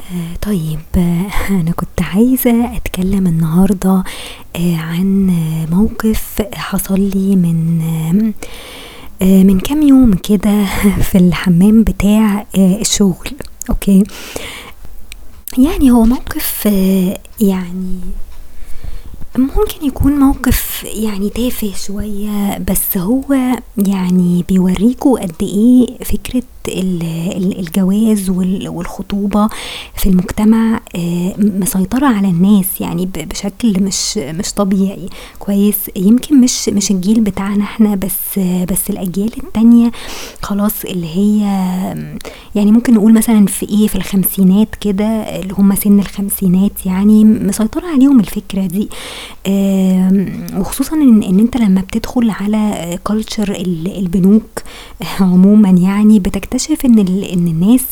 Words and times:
آه، 0.00 0.36
طيب 0.42 0.80
آه، 0.96 1.26
أنا 1.60 1.70
كنت 1.70 2.02
عايزة 2.02 2.76
أتكلم 2.76 3.26
النهاردة 3.26 4.04
آه، 4.56 4.76
عن 4.76 5.26
موقف 5.70 6.42
حصل 6.54 7.00
لي 7.00 7.36
من 7.36 7.80
من 9.20 9.60
كام 9.60 9.82
يوم 9.82 10.14
كده 10.14 10.64
في 11.10 11.18
الحمام 11.18 11.82
بتاع 11.82 12.46
الشغل 12.56 13.30
أوكي؟ 13.70 14.04
يعني 15.58 15.90
هو 15.90 16.04
موقف 16.04 16.66
يعني 17.40 18.00
ممكن 19.38 19.86
يكون 19.86 20.12
موقف 20.12 20.84
يعني 20.84 21.30
تافه 21.30 21.72
شوية 21.74 22.58
بس 22.58 22.96
هو 22.96 23.34
يعني 23.78 24.44
بيوريكوا 24.48 25.20
قد 25.20 25.42
إيه 25.42 26.04
فكرة 26.04 26.42
الجواز 26.68 28.30
وال- 28.30 28.68
والخطوبة 28.68 29.48
في 29.96 30.08
المجتمع 30.08 30.80
آه، 30.96 31.34
مسيطرة 31.38 32.06
على 32.06 32.28
الناس 32.28 32.80
يعني 32.80 33.06
بشكل 33.06 33.82
مش 33.82 34.18
مش 34.18 34.52
طبيعي. 34.52 35.08
كويس؟ 35.38 35.76
يمكن 35.96 36.40
مش 36.40 36.68
مش 36.68 36.90
الجيل 36.90 37.20
بتاعنا 37.20 37.64
إحنا 37.64 37.94
بس 37.94 38.38
بس 38.72 38.90
الأجيال 38.90 39.30
التانية 39.44 39.90
خلاص 40.42 40.84
اللي 40.84 41.06
هي 41.16 41.40
يعني 42.54 42.72
ممكن 42.72 42.94
نقول 42.94 43.14
مثلا 43.14 43.46
في 43.46 43.68
إيه 43.68 43.86
في 43.88 43.96
الخمسينات 43.96 44.68
كده 44.80 45.04
اللي 45.06 45.54
هم 45.58 45.74
سن 45.74 45.98
الخمسينات 46.00 46.86
يعني 46.86 47.24
مسيطرة 47.24 47.86
عليهم 47.86 48.20
الفكرة 48.20 48.66
دي. 48.66 48.88
وخصوصا 50.58 50.96
ان, 50.96 51.22
إن 51.22 51.38
أنت 51.38 51.56
لما 51.56 51.80
بتدخل 51.80 52.30
على 52.30 52.98
كلتشر 53.04 53.54
البنوك 53.98 54.62
عموما 55.20 55.68
يعني 55.70 56.18
بتكتشف 56.52 56.84
ان 56.86 56.98
ان 56.98 57.48
الناس 57.48 57.84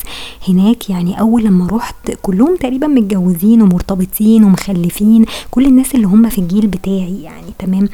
هناك 0.47 0.89
يعني 0.89 1.19
اول 1.19 1.43
لما 1.43 1.67
رحت 1.67 2.11
كلهم 2.21 2.55
تقريبا 2.55 2.87
متجوزين 2.87 3.61
ومرتبطين 3.61 4.43
ومخلفين 4.43 5.25
كل 5.51 5.65
الناس 5.65 5.95
اللي 5.95 6.07
هم 6.07 6.29
في 6.29 6.37
الجيل 6.41 6.67
بتاعي 6.67 7.21
يعني 7.23 7.47
تمام؟ 7.59 7.89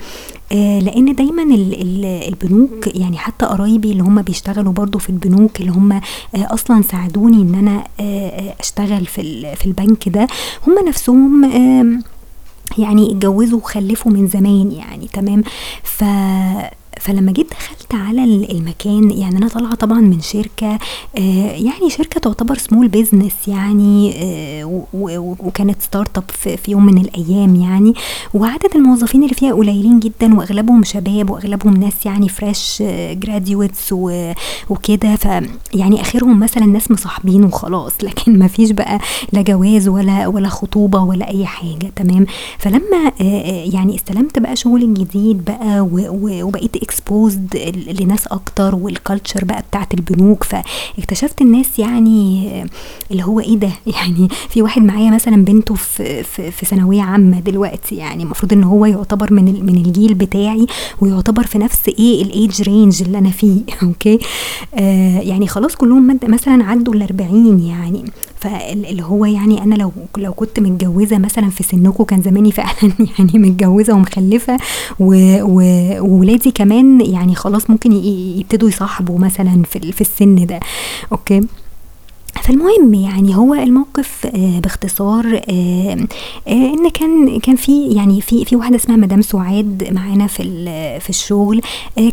آه 0.52 0.80
لأن 0.80 1.16
دايما 1.16 1.44
ال- 1.44 1.81
ال- 1.81 2.06
البنوك 2.34 2.88
يعني 2.95 3.17
حتى 3.17 3.45
قرايبي 3.45 3.92
اللي 3.92 4.03
هم 4.03 4.22
بيشتغلوا 4.22 4.73
برضو 4.73 5.00
في 5.00 5.09
البنوك 5.09 5.59
اللي 5.62 5.72
هم 5.72 5.92
آه 5.92 6.02
أصلا 6.36 6.81
ساعدوني 6.81 7.38
إن 7.42 7.56
أنا 7.56 7.84
آه 8.00 8.30
آه، 8.30 8.56
أشتغل 8.59 9.06
في 9.06 9.56
في 9.56 9.66
البنك 9.66 10.09
ده 10.09 10.28
هم 10.68 10.88
نفسهم 10.88 11.44
آم، 11.45 12.03
يعني 12.78 13.12
اتجوزوا 13.12 13.58
وخلفوا 13.59 14.12
من 14.12 14.28
زمان 14.28 14.72
يعني 14.72 15.08
تمام؟ 15.14 15.44
ف 15.84 16.03
فلما 17.02 17.32
جيت 17.32 17.52
دخلت 17.52 17.94
على 17.96 18.24
ال- 18.24 18.52
المكان 18.52 19.12
يعني 19.12 19.38
أنا 19.38 19.48
طالعة 19.48 19.76
طبعا 19.76 20.00
من 20.02 20.22
شركة 20.22 20.80
آه 21.18 21.52
يعني 21.52 21.90
شركة 21.90 22.20
تعتبر 22.20 22.58
small 22.58 22.88
business 22.88 23.34
يعني 23.48 24.14
آه 24.24 24.84
وكانت 25.40 25.82
startup 25.81 26.23
في, 26.32 26.72
يوم 26.72 26.86
من 26.86 26.98
الأيام 26.98 27.56
يعني. 27.56 27.94
وعدد 28.34 28.76
الموظفين 28.76 29.24
اللي 29.24 29.34
فيها 29.36 29.54
قليلين 29.54 30.00
جدا 30.00 30.36
وأغلبهم 30.38 30.84
شباب 30.84 31.30
وأغلبهم 31.30 31.74
ناس 31.78 32.06
يعني 32.06 32.30
fresh 32.30 32.84
graduates 33.12 33.94
وكده. 34.70 35.16
ف 35.16 35.26
يعني 35.74 36.02
آخرهم 36.02 36.40
مثلا 36.40 36.66
ناس 36.66 36.92
مصاحبين 36.92 37.44
وخلاص 37.44 37.94
لكن 38.04 38.40
ما 38.40 38.48
فيش 38.48 38.72
بقى 38.72 39.00
لا 39.34 39.42
جواز 39.42 39.88
ولا 39.88 40.28
ولا 40.28 40.50
خطوبة 40.50 41.00
ولا 41.04 41.30
أي 41.30 41.46
حاجة. 41.46 41.92
تمام؟ 41.96 42.26
فلما 42.58 43.08
آه، 43.22 43.24
آه، 43.24 43.66
يعني 43.74 43.96
استلمت 43.96 44.40
بقى 44.40 44.56
شغل 44.56 44.94
جديد 44.94 45.46
بقى 45.46 45.88
وبقيت 46.44 46.76
exposed 46.86 47.58
لناس 48.02 48.28
أكتر 48.28 48.75
وال 48.76 48.91
culture 48.91 49.45
بقى 49.45 49.64
بتاعت 49.69 49.94
البنوك 49.94 50.44
فاكتشفت 50.44 51.41
الناس 51.41 51.80
يعني 51.80 52.50
اللي 53.11 53.23
هو 53.23 53.39
إيه 53.39 53.58
ده؟ 53.58 53.69
يعني 53.97 54.28
في 54.50 54.61
واحد 54.61 54.81
معايا 54.81 55.11
مثلا 55.11 55.36
بنته 55.45 55.75
في 55.75 56.23
في, 56.23 56.52
في 56.52 56.66
ثانوية 56.66 57.02
عامة 57.02 57.39
دلوقتي 57.39 57.95
يعني 57.95 58.23
المفروض 58.23 58.53
إن 58.53 58.63
هو 58.63 58.86
يعتبر 58.86 59.33
من 59.33 59.66
من 59.66 59.75
الجيل 59.75 60.13
بتاعي 60.13 60.66
ويعتبر 61.02 61.45
في 61.45 61.58
نفس 61.58 61.88
إيه 61.88 62.24
ال 62.24 62.33
age 62.33 62.62
range 62.62 63.02
اللي 63.03 63.18
أنا 63.18 63.29
فيه 63.29 63.62
okay 63.84 64.19
آه 64.75 65.19
يعني 65.19 65.47
خلاص 65.47 65.75
كلهم 65.75 66.19
مثلا 66.24 66.63
عدوا 66.63 66.94
ال 66.94 67.01
40 67.01 67.59
يعني. 67.59 68.06
فاللي 68.45 69.03
هو 69.03 69.25
يعني 69.25 69.63
أنا 69.63 69.75
لو 69.75 69.91
لو 70.17 70.33
كنت 70.33 70.59
متجوزة 70.59 71.17
مثلا 71.17 71.50
في 71.50 71.63
سنكم 71.63 72.03
كان 72.03 72.22
زماني 72.22 72.51
فعلا 72.51 72.94
يعني 73.19 73.31
متجوزة 73.33 73.94
ومخلفة 73.94 74.57
وولادي 75.00 76.51
كمان 76.51 77.01
يعني 77.01 77.35
خلاص 77.35 77.69
ممكن 77.69 77.91
يبتدوا 77.91 78.69
يصاحبوا 78.69 79.19
مثلا 79.19 79.63
في 79.72 80.01
السن 80.01 80.45
ده. 80.45 80.59
أوكي؟ 81.11 81.41
فالمهم 82.44 82.94
يعني 82.94 83.35
هو 83.35 83.53
الموقف 83.53 84.25
آه 84.25 84.59
باختصار 84.59 85.25
آه 85.50 86.07
آه 86.47 86.51
إن 86.51 86.90
كان 86.90 87.40
كان 87.40 87.56
في 87.56 87.88
يعني 87.88 88.22
في 88.22 88.46
في 88.46 88.56
واحدة 88.56 88.75
اسمها 88.75 88.97
مدام 88.97 89.22
سعاد 89.22 89.88
معانا 89.91 90.28
في 90.28 90.44
في 91.00 91.09
الشغل 91.09 91.62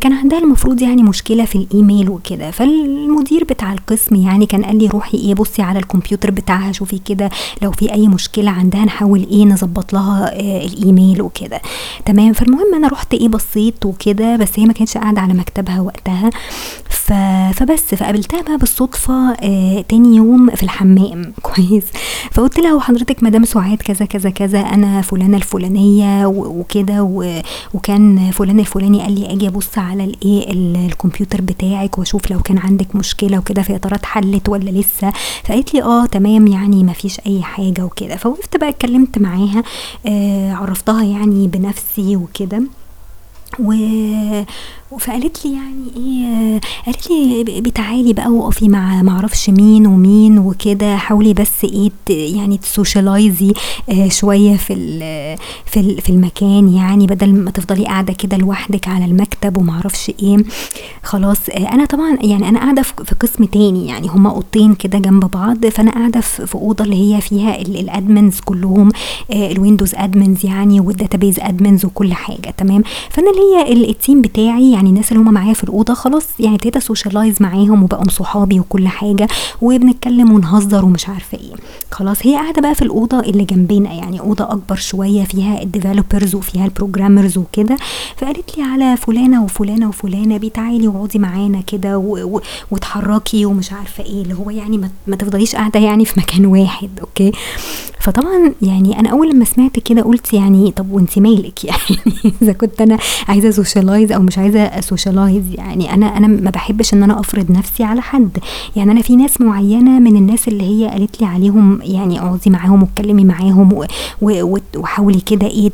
كان 0.00 0.12
عندها 0.12 0.38
المفروض 0.38 0.82
يعني 0.82 1.02
مشكلة 1.02 1.44
في 1.44 1.56
الإيميل 1.56 2.10
وكده. 2.10 2.50
فالمدير 2.50 3.44
بتاع 3.44 3.72
القسم 3.72 4.14
يعني 4.16 4.46
كان 4.46 4.64
قال 4.64 4.78
لي 4.78 4.86
روحي 4.86 5.18
إيه 5.18 5.34
بصي 5.34 5.62
على 5.62 5.78
الكمبيوتر 5.78 6.30
بتاعها 6.30 6.72
شوفي 6.72 6.98
كده 6.98 7.30
لو 7.62 7.70
في 7.70 7.92
أي 7.92 8.08
مشكلة 8.08 8.50
عندها 8.50 8.84
نحاول 8.84 9.26
إيه 9.30 9.44
نظبط 9.44 9.92
لها 9.92 10.32
الإيميل 10.64 11.22
وكده. 11.22 11.60
تمام. 12.04 12.32
فالمهم 12.32 12.74
أنا 12.74 12.88
رحت 12.88 13.14
إيه 13.14 13.28
بصيت 13.28 13.86
وكده 13.86 14.36
بس 14.36 14.48
هي 14.56 14.64
ما 14.66 14.72
كانتش 14.72 14.98
قاعدة 14.98 15.20
على 15.20 15.34
مكتبها 15.34 15.80
وقتها. 15.80 16.30
فبس 17.52 17.94
فقابلتها 17.94 18.42
بقى 18.42 18.56
بالصدفة 18.58 19.32
آه 19.32 19.80
تاني 20.12 20.16
يوم 20.16 20.50
في 20.50 20.62
الحمام. 20.62 21.32
كويس. 21.42 21.84
فقلت 22.32 22.58
لها 22.58 22.74
وحضرتك 22.74 23.22
مدام 23.22 23.44
سعاد 23.44 23.76
كذا 23.78 24.04
كذا 24.06 24.30
كذا 24.30 24.60
أنا 24.60 25.00
فلانة 25.02 25.36
الفلانية 25.36 26.26
وكده. 26.26 27.02
وكان 27.74 28.30
فلان 28.30 28.60
الفلاني 28.60 29.00
قال 29.02 29.12
لي 29.20 29.32
أجي 29.32 29.48
أبص 29.48 29.78
على 29.78 30.04
الايه 30.04 30.52
ال- 30.52 30.76
الكمبيوتر 30.86 31.40
بتاعك 31.40 31.98
وأشوف 31.98 32.30
لو 32.30 32.40
كان 32.42 32.58
عندك 32.58 32.96
مشكلة 32.96 33.38
وكده 33.38 33.62
فيا 33.62 33.78
ترى 33.78 33.94
اتحلت 33.94 34.48
ولا 34.48 34.70
لسه. 34.70 35.12
فقالت 35.44 35.74
لي 35.74 35.82
آه 35.82 36.06
تمام 36.06 36.46
يعني 36.46 36.84
ما 36.84 36.92
فيش 36.92 37.20
أي 37.26 37.42
حاجة 37.42 37.84
وكده. 37.84 38.16
فوقفت 38.16 38.56
بقى 38.56 38.68
اتكلمت 38.68 39.18
معاها 39.18 39.62
آه 40.06 40.52
عرفتها 40.52 41.02
يعني 41.04 41.48
بنفسي 41.48 42.16
وكده. 42.16 42.62
و... 43.60 43.72
فقالت 44.98 45.46
لي 45.46 45.52
يعني 45.52 45.84
إيه 45.96 46.60
قالت 46.86 47.10
لي 47.10 47.60
بتعالي 47.60 48.12
بقى 48.12 48.28
وقفي 48.28 48.68
مع 48.68 49.02
معرفش 49.02 49.50
مين 49.50 49.86
ومين 49.86 50.38
وكده 50.38 50.96
حاولي 50.96 51.34
بس 51.34 51.64
إيه 51.64 51.90
يعني 52.36 52.58
تسوشيالايزي 52.58 53.52
آه 53.88 54.08
شوية 54.08 54.56
في 54.56 54.72
ال- 54.72 55.38
في 55.66 55.80
ال- 55.80 56.00
في 56.00 56.10
المكان 56.10 56.68
يعني 56.74 57.06
بدل 57.06 57.34
ما 57.34 57.50
تفضلي 57.50 57.84
قاعدة 57.84 58.12
كده 58.12 58.36
لوحدك 58.36 58.88
على 58.88 59.04
المكتب 59.04 59.56
ومعرفش 59.56 60.12
إيه. 60.22 60.36
خلاص 61.02 61.38
آه 61.50 61.72
أنا 61.72 61.84
طبعا 61.84 62.18
يعني 62.22 62.48
أنا 62.48 62.58
قاعدة 62.58 62.82
في 62.82 63.14
قسم 63.20 63.44
تاني 63.44 63.86
يعني 63.86 64.08
هما 64.08 64.30
أوضتين 64.30 64.74
كده 64.74 64.98
جنب 64.98 65.30
بعض 65.30 65.66
فأنا 65.66 65.90
قاعدة 65.90 66.20
في 66.20 66.54
أوضة 66.54 66.84
اللي 66.84 66.96
هي 67.16 67.20
فيها 67.20 67.60
ال- 67.60 67.76
ال 67.76 67.86
admins 67.86 68.40
كلهم 68.40 68.90
آه 69.32 69.52
ال 69.52 69.58
Windows 69.58 69.94
admins 69.94 70.46
يعني 70.46 70.80
وال 70.80 70.92
database 70.92 71.40
admins 71.40 71.84
وكل 71.84 72.12
حاجة 72.12 72.54
تمام؟ 72.58 72.82
فأنا 73.10 73.28
ليا 73.30 73.41
ال- 73.68 73.88
ال 73.90 73.97
team 73.97 74.22
بتاعي 74.22 74.72
يعني 74.72 74.88
الناس 74.90 75.12
اللي 75.12 75.22
هم 75.22 75.32
معايا 75.34 75.54
في 75.54 75.64
الأوضة 75.64 75.94
خلاص 75.94 76.24
يعني 76.40 76.54
ابتديت 76.54 76.76
أ 76.76 76.83
socialize 76.83 77.42
معاهم 77.42 77.82
وبقوا 77.82 78.10
صحابي 78.10 78.60
وكل 78.60 78.88
حاجة 78.88 79.28
وبنتكلم 79.62 80.32
ونهزر 80.32 80.84
ومش 80.84 81.08
عارفة 81.08 81.38
إيه. 81.38 81.52
خلاص 81.90 82.16
هي 82.26 82.34
قاعدة 82.34 82.62
بقى 82.62 82.74
في 82.74 82.82
الأوضة 82.82 83.20
اللي 83.20 83.44
جنبنا 83.44 83.92
يعني 83.92 84.20
أوضة 84.20 84.44
أكبر 84.44 84.76
شوية 84.76 85.24
فيها 85.24 85.62
ال 85.62 85.69
developers 85.69 86.34
وفيها 86.34 86.64
البروجرامرز 86.64 87.38
وكده. 87.38 87.76
فقالت 88.16 88.58
لي 88.58 88.64
على 88.64 88.96
فلانة 88.96 89.44
وفلانة 89.44 89.88
وفلانة 89.88 90.36
بتعالي 90.38 90.88
واقعدي 90.88 91.18
معانا 91.18 91.60
كده 91.60 91.98
واتحركي 92.70 93.46
ومش 93.46 93.72
عارفة 93.72 94.04
إيه 94.04 94.22
اللي 94.22 94.34
هو 94.34 94.50
يعني 94.50 94.90
ما 95.06 95.16
تفضليش 95.16 95.56
قاعدة 95.56 95.80
يعني 95.80 96.04
في 96.04 96.20
مكان 96.20 96.46
واحد 96.46 96.90
okay؟ 97.00 97.32
فطبعا 98.02 98.52
يعني 98.62 99.00
أنا 99.00 99.10
أول 99.10 99.30
لما 99.30 99.44
سمعت 99.44 99.78
كده 99.78 100.02
قلت 100.02 100.32
يعني 100.32 100.70
طب 100.70 100.92
وانت 100.92 101.18
مالك؟ 101.18 101.64
يعني 101.70 102.00
إذا 102.42 102.52
كنت 102.52 102.80
أنا 102.80 102.98
عايزة 103.28 103.50
socialize 103.50 104.12
أو 104.12 104.22
مش 104.22 104.38
عايزة 104.38 104.60
أ 104.60 104.69
socialize 104.69 105.42
يعني 105.54 105.94
أنا 105.94 106.16
أنا 106.16 106.26
ما 106.26 106.50
بحبش 106.50 106.94
إن 106.94 107.02
أنا 107.02 107.20
أفرض 107.20 107.50
نفسي 107.50 107.84
على 107.84 108.02
حد. 108.02 108.38
يعني 108.76 108.92
أنا 108.92 109.02
في 109.02 109.16
ناس 109.16 109.40
معينة 109.40 109.98
من 109.98 110.16
الناس 110.16 110.48
اللي 110.48 110.64
هي 110.64 110.88
قالت 110.88 111.20
لي 111.20 111.26
عليهم 111.26 111.80
يعني 111.82 112.20
اقعدي 112.20 112.50
معاهم 112.50 112.82
واتكلمي 112.82 113.24
معاهم 113.24 113.86
وحاولي 114.22 115.20
كده 115.20 115.46
إيه 115.46 115.70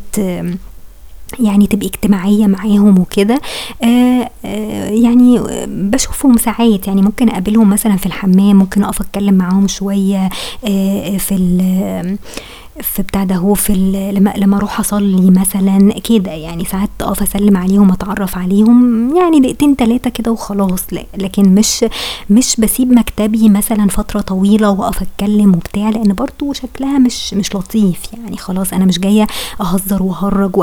يعني 1.40 1.66
تبقي 1.66 1.86
اجتماعية 1.86 2.46
معاهم 2.46 2.98
وكده 2.98 3.40
آه 3.84 4.30
آه 4.44 4.88
يعني 4.90 5.40
بشوفهم 5.66 6.36
ساعات 6.36 6.86
يعني 6.86 7.02
ممكن 7.02 7.28
أقابلهم 7.28 7.70
مثلا 7.70 7.96
في 7.96 8.06
الحمام 8.06 8.56
ممكن 8.56 8.84
أقف 8.84 9.00
أتكلم 9.00 9.34
معاهم 9.34 9.69
شوية 9.69 10.28
آه 10.69 11.16
في 11.16 11.34
في 12.82 13.02
بتاع 13.02 13.25
ده 13.25 13.34
هو 13.36 13.54
في 13.54 13.72
لما 14.14 14.32
لما 14.36 14.56
أروح 14.56 14.80
أصلي 14.80 15.30
مثلا 15.30 15.92
كده 16.04 16.30
يعني 16.32 16.64
ساعات 16.64 16.90
أقف 17.00 17.22
أسلم 17.22 17.56
عليهم 17.56 17.92
اتعرف 17.92 18.38
عليهم 18.38 19.10
يعني 19.16 19.40
دقيقتين 19.40 19.76
تلاتة 19.76 20.10
كده 20.10 20.32
وخلاص 20.32 20.84
لكن 21.19 21.54
مش 21.54 21.84
مش 22.30 22.56
بسيب 22.58 22.92
مكتبي 22.92 23.48
مثلا 23.48 23.88
فترة 23.88 24.20
طويلة 24.20 24.70
وأقف 24.70 25.02
أتكلم 25.02 25.54
وبتاع 25.54 25.90
لأن 25.90 26.12
برضو 26.14 26.52
شكلها 26.52 26.98
مش 26.98 27.34
مش 27.34 27.54
لطيف 27.54 28.00
يعني 28.12 28.36
خلاص 28.36 28.72
أنا 28.72 28.84
مش 28.84 28.98
جاية 28.98 29.26
أهزر 29.60 30.02
وأهرج 30.02 30.56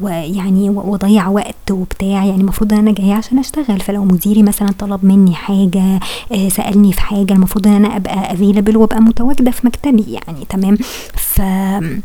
ويعني 0.00 0.70
وأضيع 0.70 1.28
وقت 1.28 1.70
وبتاع 1.70 2.08
يعني 2.24 2.40
المفروض 2.40 2.72
إن 2.72 2.78
أنا 2.78 2.92
جاية 2.92 3.14
عشان 3.14 3.38
أشتغل 3.38 3.80
فلو 3.80 4.04
مديري 4.04 4.42
مثلا 4.42 4.70
طلب 4.78 5.04
مني 5.04 5.34
حاجة 5.34 6.00
آه، 6.32 6.48
سألني 6.48 6.92
في 6.92 7.00
حاجة 7.00 7.32
المفروض 7.32 7.66
إن 7.66 7.72
أنا 7.72 7.96
أبقى 7.96 8.32
available 8.32 8.76
وأبقى 8.76 9.00
متواجدة 9.00 9.50
في 9.50 9.66
مكتبي 9.66 10.04
يعني 10.12 10.44
تمام؟ 10.48 10.76
ف 11.16 11.40
um, 11.44 12.02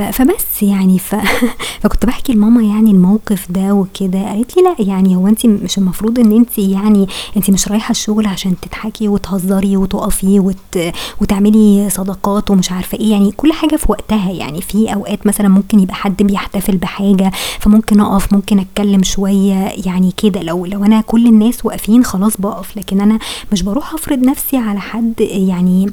فبس 0.00 0.62
يعني 0.62 0.98
ف... 0.98 1.14
فكنت 1.80 2.06
بحكي 2.06 2.32
لماما 2.32 2.62
يعني 2.62 2.90
الموقف 2.90 3.52
ده 3.52 3.72
وكده. 3.74 4.28
قالت 4.28 4.56
لي 4.56 4.62
لا 4.62 4.74
يعني 4.78 5.16
هو 5.16 5.28
انت 5.28 5.46
مش 5.46 5.78
المفروض 5.78 6.18
ان 6.18 6.32
انت 6.32 6.58
يعني 6.58 7.06
انت 7.36 7.50
مش 7.50 7.68
رايحة 7.68 7.90
الشغل 7.90 8.26
عشان 8.26 8.54
تضحكي 8.60 9.08
وتهزري 9.08 9.76
وتقفي 9.76 10.40
وت... 10.40 10.92
وتعملي 11.20 11.90
صداقات 11.90 12.50
ومش 12.50 12.72
عارفة 12.72 12.98
إيه. 12.98 13.10
يعني 13.10 13.30
كل 13.30 13.52
حاجة 13.52 13.76
في 13.76 13.86
وقتها. 13.88 14.32
يعني 14.32 14.60
في 14.62 14.94
أوقات 14.94 15.26
مثلا 15.26 15.48
ممكن 15.48 15.80
يبقى 15.80 15.94
حد 15.94 16.22
بيحتفل 16.22 16.76
بحاجة 16.76 17.30
فممكن 17.60 18.00
أقف 18.00 18.32
ممكن 18.32 18.58
أتكلم 18.58 19.02
شوية 19.02 19.72
يعني 19.86 20.12
كده. 20.16 20.42
لو 20.42 20.66
لو 20.66 20.84
أنا 20.84 21.00
كل 21.00 21.26
الناس 21.26 21.66
واقفين 21.66 22.04
خلاص 22.04 22.36
بقف. 22.40 22.76
لكن 22.76 23.00
أنا 23.00 23.18
مش 23.52 23.62
بروح 23.62 23.94
أفرض 23.94 24.18
نفسي 24.18 24.56
على 24.56 24.80
حد 24.80 25.20
يعني 25.20 25.90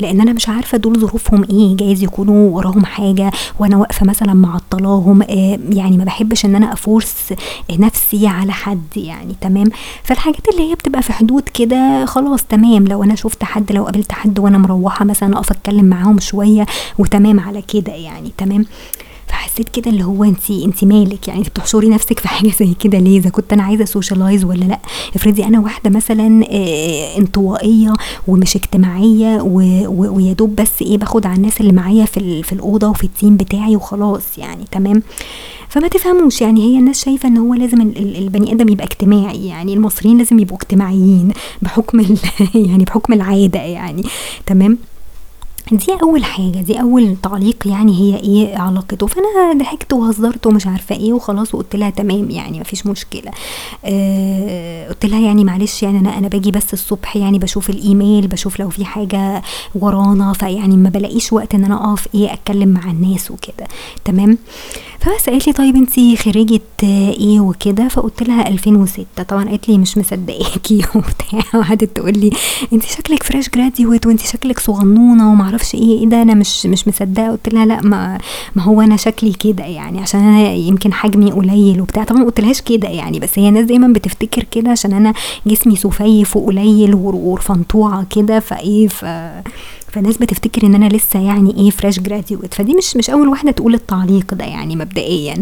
لأن 0.00 0.20
أنا 0.20 0.32
مش 0.32 0.48
عارفة 0.48 0.78
دول 0.78 1.00
ظروفهم 1.00 1.44
إيه. 1.50 1.76
جايز 1.76 2.02
يكونوا 2.02 2.50
وراهم 2.56 2.84
حاجة 2.84 3.32
وأنا 3.58 3.76
واقفة 3.76 4.06
مثلا 4.06 4.34
معطلاهم 4.34 5.22
آه، 5.22 5.58
يعني 5.70 5.96
ما 5.98 6.04
بحبش 6.04 6.44
إن 6.44 6.54
أنا 6.54 6.72
أفورس 6.72 7.14
نفسي 7.70 8.26
على 8.26 8.52
حد 8.52 8.82
يعني 8.96 9.34
تمام؟ 9.40 9.70
فالحاجات 10.02 10.48
اللي 10.48 10.70
هي 10.70 10.74
بتبقى 10.74 11.02
في 11.02 11.12
حدود 11.12 11.42
كده 11.48 12.04
خلاص 12.06 12.44
تمام. 12.44 12.88
لو 12.88 13.02
أنا 13.04 13.14
شفت 13.14 13.44
حد 13.44 13.72
لو 13.72 13.84
قابلت 13.84 14.12
حد 14.12 14.38
وأنا 14.38 14.58
مروحة 14.58 15.04
مثلا 15.04 15.36
أقف 15.36 15.50
أتكلم 15.50 15.84
معاهم 15.84 16.20
شوية 16.20 16.66
وتمام 16.98 17.40
على 17.40 17.62
كده 17.62 17.92
يعني 17.92 18.32
تمام؟ 18.38 18.64
فحسيت 19.52 19.68
كده 19.68 19.90
اللي 19.90 20.04
هو 20.04 20.24
انت 20.24 20.50
انت 20.50 20.84
مالك؟ 20.84 21.28
يعني 21.28 21.42
بتحشري 21.42 21.88
نفسك 21.88 22.18
في 22.18 22.28
حاجة 22.28 22.50
زي 22.60 22.74
كده 22.80 22.98
ليه؟ 22.98 23.18
إذا 23.18 23.30
كنت 23.30 23.52
أنا 23.52 23.62
عايزة 23.62 23.84
socialize 23.84 24.44
ولا 24.44 24.64
لأ؟ 24.64 24.78
افرضي 25.16 25.44
أنا 25.44 25.60
واحدة 25.60 25.90
مثلا 25.90 26.44
آه، 26.50 27.18
انطوائية 27.18 27.92
ومش 28.28 28.56
اجتماعية 28.56 29.40
ويا 29.42 30.32
دوب 30.32 30.56
بس 30.56 30.82
إيه 30.82 30.98
باخد 30.98 31.26
على 31.26 31.36
الناس 31.36 31.60
اللي 31.60 31.72
معايا 31.72 32.04
في 32.04 32.42
في 32.42 32.52
الأوضة 32.52 32.88
وفي 32.88 33.04
ال 33.04 33.10
team 33.10 33.36
بتاعي 33.36 33.76
وخلاص 33.76 34.38
يعني 34.38 34.64
تمام؟ 34.70 35.02
فما 35.68 35.88
تفهموش 35.88 36.40
يعني 36.40 36.62
هي 36.62 36.78
الناس 36.78 37.04
شايفة 37.04 37.28
إن 37.28 37.36
هو 37.36 37.54
لازم 37.54 37.80
البني 37.96 38.52
آدم 38.52 38.68
يبقى 38.68 38.84
اجتماعي 38.84 39.46
يعني 39.46 39.74
المصريين 39.74 40.18
لازم 40.18 40.38
يبقوا 40.38 40.58
اجتماعيين 40.58 41.32
بحكم 41.62 42.00
يعني 42.54 42.84
بحكم 42.84 43.12
العادة 43.12 43.60
يعني 43.60 44.02
تمام؟ 44.46 44.78
دي 45.72 45.92
أول 46.02 46.24
حاجة 46.24 46.58
دي 46.60 46.80
أول 46.80 47.16
تعليق 47.22 47.56
يعني 47.66 48.00
هي 48.00 48.16
إيه 48.20 48.58
علاقته. 48.58 49.06
فأنا 49.06 49.52
ضحكت 49.58 49.92
وهزرت 49.92 50.46
ومش 50.46 50.66
عارفة 50.66 50.94
إيه 50.96 51.12
وخلاص 51.12 51.54
وقلت 51.54 51.76
لها 51.76 51.90
تمام 51.90 52.30
يعني 52.30 52.60
مفيش 52.60 52.86
مشكلة. 52.86 53.30
آه 53.84 54.88
قلت 54.88 55.06
لها 55.06 55.20
يعني 55.20 55.44
معلش 55.44 55.82
يعني 55.82 55.98
أنا 55.98 56.18
أنا 56.18 56.28
باجي 56.28 56.50
بس 56.50 56.72
الصبح 56.72 57.16
يعني 57.16 57.38
بشوف 57.38 57.70
الإيميل 57.70 58.26
بشوف 58.26 58.60
لو 58.60 58.70
في 58.70 58.84
حاجة 58.84 59.42
ورانا 59.74 60.32
فيعني 60.32 60.76
ما 60.76 60.88
بلاقيش 60.88 61.32
وقت 61.32 61.54
إن 61.54 61.64
أنا 61.64 61.90
أقف 61.90 62.08
إيه 62.14 62.32
أتكلم 62.32 62.68
مع 62.68 62.90
الناس 62.90 63.30
وكده. 63.30 63.66
تمام؟ 64.04 64.38
فبس 65.00 65.30
قالت 65.30 65.46
لي 65.46 65.52
طيب 65.52 65.76
انت 65.76 66.18
خريجة 66.18 66.60
إيه 66.82 67.40
وكده؟ 67.40 67.88
فقلت 67.88 68.22
لها 68.22 68.48
2006 68.48 69.04
طبعا 69.28 69.44
قالت 69.48 69.68
لي 69.68 69.78
مش 69.78 69.98
مصدقاكي 69.98 70.78
وبتاع. 70.94 71.60
وقعدت 71.60 71.84
تقول 71.96 72.18
لي 72.18 72.30
انت 72.72 72.82
شكلك 72.84 73.22
fresh 73.22 73.48
graduate 73.50 74.06
وانت 74.06 74.20
شكلك 74.20 74.58
صغنونة 74.58 75.32
وما 75.32 75.44
أعرفش 75.62 75.74
إيه 75.74 75.98
إيه 76.00 76.06
ده 76.06 76.22
أنا 76.22 76.34
مش 76.34 76.66
مش 76.66 76.88
مصدقة. 76.88 77.30
قلت 77.30 77.54
لها 77.54 77.66
لأ 77.66 77.80
ما 77.82 78.18
ما 78.56 78.62
هو 78.62 78.80
أنا 78.80 78.96
شكلي 78.96 79.32
كده 79.32 79.64
يعني 79.64 80.00
عشان 80.00 80.20
أنا 80.20 80.52
يمكن 80.52 80.92
حجمي 80.92 81.32
قليل 81.32 81.80
وبتاع. 81.80 82.04
طبعا 82.04 82.18
ما 82.20 82.26
قلتلهاش 82.26 82.60
كده 82.60 82.88
يعني 82.88 83.20
بس 83.20 83.38
هي 83.38 83.48
الناس 83.48 83.64
دايما 83.66 83.88
بتفتكر 83.88 84.44
كده 84.50 84.70
عشان 84.70 84.92
أنا 84.92 85.12
جسمي 85.46 85.76
خفيف 85.76 86.36
وقليل 86.36 86.94
ورفنطوعة 86.94 88.06
كده 88.10 88.40
فإيه 88.40 88.88
فالناس 89.92 90.16
بتفتكر 90.16 90.66
إن 90.66 90.74
أنا 90.74 90.88
لسه 90.88 91.20
يعني 91.20 91.56
إيه 91.56 91.70
fresh 91.70 92.00
graduate 92.00 92.54
فدي 92.54 92.74
مش 92.74 92.96
مش 92.96 93.10
أول 93.10 93.28
واحدة 93.28 93.50
تقول 93.50 93.74
التعليق 93.74 94.34
ده 94.34 94.44
يعني 94.44 94.76
مبدئيا. 94.76 95.40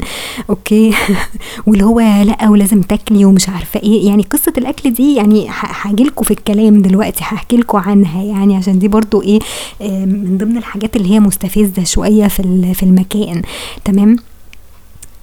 okay؟ 0.51 0.95
واللي 1.67 1.85
هو 1.85 2.01
لأ 2.01 2.49
ولازم 2.49 2.81
تاكلي 2.81 3.25
ومش 3.25 3.49
عارفة 3.49 3.81
إيه. 3.83 4.07
يعني 4.09 4.23
قصة 4.23 4.53
الأكل 4.59 4.93
دي 4.93 5.15
يعني 5.15 5.49
هاجي 5.83 6.05
لكم 6.05 6.25
في 6.25 6.31
الكلام 6.31 6.83
دلوقتي 6.83 7.21
هحكي 7.23 7.57
لكم 7.57 7.79
عنها 7.79 8.23
يعني 8.23 8.57
عشان 8.57 8.79
دي 8.79 8.89
برضو 8.89 9.23
إيه 9.23 9.39
من 9.81 10.39
ضمن 10.39 10.57
الحاجات 10.57 10.97
اللي 10.97 11.11
هي 11.11 11.21
مستفزة 11.21 11.85
شوية 11.85 12.29
في 12.29 12.75
في 12.75 12.83
المكان. 12.83 13.43
تمام؟ 13.85 14.17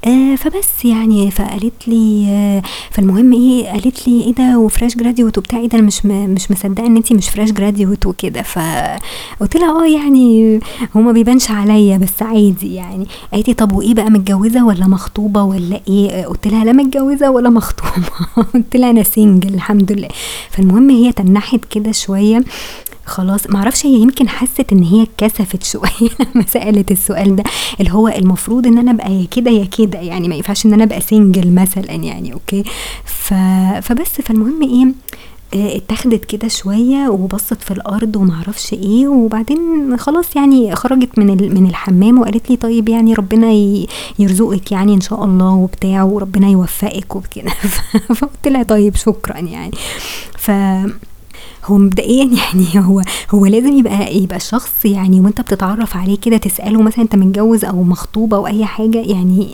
آه 0.07 0.35
فبس 0.35 0.85
يعني 0.85 1.31
فقالت 1.31 1.87
لي 1.87 2.25
آه 2.29 2.61
فالمهم 2.91 3.33
إيه 3.33 3.67
قالت 3.69 4.07
لي 4.07 4.21
إيه 4.23 4.33
ده 4.33 4.59
و 4.59 4.65
fresh 4.65 4.95
graduate 4.97 5.37
وبتاع 5.37 5.59
إيه 5.59 5.69
ده 5.69 5.77
أنا 5.79 5.87
مش 5.87 6.05
مش 6.05 6.51
مصدقة 6.51 6.85
إن 6.85 6.97
أنتي 6.97 7.13
مش 7.13 7.29
fresh 7.29 7.51
graduate 7.51 8.05
وكده. 8.05 8.41
فقلت 8.41 9.57
لها 9.57 9.83
آه 9.83 9.87
يعني 9.87 10.59
هو 10.97 11.01
ما 11.01 11.11
بيبانش 11.11 11.51
عليا 11.51 11.97
بس 11.97 12.21
عادي 12.23 12.75
يعني. 12.75 13.07
قالت 13.33 13.47
لي 13.47 13.53
طب 13.53 13.71
وإيه 13.71 13.93
بقى 13.93 14.09
متجوزة 14.09 14.65
ولا 14.65 14.87
مخطوبة 14.87 15.43
ولا 15.43 15.81
إيه؟ 15.87 16.25
قلت 16.25 16.47
لها 16.47 16.65
لا 16.65 16.71
متجوزة 16.73 17.31
ولا 17.31 17.49
مخطوبة. 17.49 18.07
قلت 18.53 18.75
لها 18.75 18.89
أنا 18.89 19.03
single 19.03 19.53
الحمد 19.53 19.91
لله. 19.91 20.09
فالمهم 20.49 20.89
هي 20.89 21.11
تنحت 21.11 21.59
كده 21.71 21.91
شوية. 21.91 22.43
خلاص 23.07 23.49
معرفش 23.49 23.85
هي 23.85 23.93
يمكن 23.93 24.29
حست 24.29 24.71
إن 24.71 24.83
هي 24.83 25.03
اتكسفت 25.03 25.63
شوية 25.63 26.09
لما 26.35 26.45
سألت 26.47 26.91
السؤال 26.91 27.35
ده 27.35 27.43
اللي 27.79 27.91
هو 27.91 28.07
المفروض 28.07 28.67
إن 28.67 28.77
أنا 28.77 28.91
أبقى 28.91 29.13
يا 29.13 29.25
كده 29.31 29.51
يا 29.51 29.65
كده 29.65 29.99
يعني 29.99 30.27
ما 30.27 30.35
ينفعش 30.35 30.65
إن 30.65 30.73
أنا 30.73 30.83
أبقى 30.83 31.01
single 31.01 31.51
مثلا 31.51 31.91
يعني 31.91 32.33
okay؟ 32.33 32.63
ف... 33.05 33.33
فبس 33.81 34.21
فالمهم 34.21 34.63
إيه 34.63 34.93
آه، 35.53 35.77
اتاخدت 35.77 36.25
كده 36.25 36.47
شوية 36.47 37.09
وبصت 37.09 37.61
في 37.61 37.71
الأرض 37.71 38.15
ومعرفش 38.15 38.73
إيه 38.73 39.07
وبعدين 39.07 39.97
خلاص 39.97 40.35
يعني 40.35 40.75
خرجت 40.75 41.19
من 41.19 41.53
من 41.53 41.67
الحمام 41.67 42.19
وقالت 42.19 42.49
لي 42.49 42.55
طيب 42.55 42.89
يعني 42.89 43.13
ربنا 43.13 43.51
يرزقك 44.19 44.71
يعني 44.71 44.93
إن 44.93 45.01
شاء 45.01 45.25
الله 45.25 45.53
وبتاع 45.53 46.03
وربنا 46.03 46.47
يوفقك 46.49 47.15
وكده 47.15 47.51
فقلت 48.17 48.47
لها 48.47 48.63
طيب 48.63 48.95
شكرا 48.95 49.37
يعني. 49.37 49.71
ف 50.37 50.51
هو 51.67 51.77
مبدئيا 51.77 52.29
يعني 52.39 52.87
هو 52.87 53.01
هو 53.31 53.45
لازم 53.45 53.77
يبقى 53.77 54.17
يبقى 54.17 54.37
الشخص 54.37 54.85
يعني 54.85 55.19
وانت 55.19 55.41
بتتعرف 55.41 55.97
عليه 55.97 56.17
كده 56.17 56.37
تسأله 56.37 56.81
مثلا 56.81 57.01
انت 57.01 57.15
متجوز 57.15 57.65
أو 57.65 57.83
مخطوبة 57.83 58.37
أو 58.37 58.47
أي 58.47 58.65
حاجة 58.65 58.97
يعني 58.97 59.47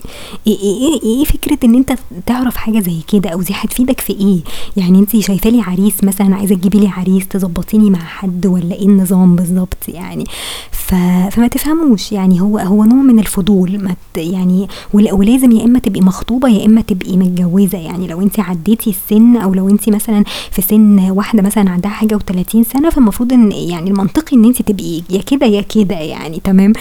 إيه 0.48 0.60
إيه 0.60 0.94
إيه, 0.94 1.04
إيه 1.04 1.24
فكرة 1.24 1.58
إن 1.64 1.76
انت 1.76 1.94
تعرف 2.26 2.56
حاجة 2.56 2.80
زي 2.80 3.00
كده 3.14 3.30
أو 3.30 3.42
دي 3.42 3.54
هتفيدك 3.56 4.00
في 4.00 4.14
إيه؟ 4.14 4.40
يعني 4.78 5.00
انت 5.00 5.20
شايفة 5.20 5.50
لي 5.50 5.62
عريس 5.62 6.04
مثلا 6.04 6.36
عايزة 6.36 6.56
تجيبي 6.56 6.80
لي 6.80 6.88
عريس 6.88 7.28
تظبطيني 7.28 7.90
مع 7.90 8.00
حد 8.00 8.46
ولا 8.46 8.76
إيه 8.76 8.86
النظام 8.86 9.36
بالظبط 9.36 9.78
يعني؟ 9.88 10.26
ف... 10.72 10.96
فما 11.32 11.48
تفهموش 11.48 12.12
يعني 12.12 12.42
هو 12.42 12.58
هو 12.58 12.84
نوع 12.84 13.02
من 13.02 13.20
الفضول 13.20 13.84
ما 13.84 13.96
يعني 14.18 14.68
ولازم 14.94 15.52
يا 15.52 15.66
إما 15.66 15.80
تبقي 15.80 16.02
مخطوبة 16.02 16.50
يا 16.50 16.66
إما 16.66 16.82
تبقي 16.82 17.18
متجوزة 17.18 17.78
يعني 17.78 18.08
لو 18.08 18.22
انت 18.22 18.40
عديتي 18.40 18.90
السن 18.90 19.38
أو 19.38 19.54
لو 19.54 19.70
انت 19.70 19.90
مثلا 19.90 20.24
في 20.52 20.62
سن 20.62 21.10
واحدة 21.10 21.42
مثلا 21.42 21.70
عندها 21.70 21.92
حاجة 22.04 22.18
و30 22.18 22.62
سنة 22.74 22.90
فالمفروض 22.90 23.34
إن 23.34 23.52
يعني 23.52 23.90
المنطقي 23.90 24.38
إن 24.38 24.46
أنت 24.46 24.62
تبقي 24.62 25.02
يا 25.10 25.22
كده 25.22 25.46
يا 25.46 25.62
كده 25.62 25.96
يعني 25.96 26.40
تمام؟ 26.44 26.74